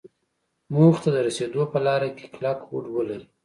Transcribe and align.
موخې 0.73 0.99
ته 1.03 1.09
د 1.15 1.17
رسېدو 1.27 1.61
په 1.73 1.79
لاره 1.85 2.09
کې 2.17 2.25
کلک 2.33 2.57
هوډ 2.67 2.85
ولري. 2.91 3.27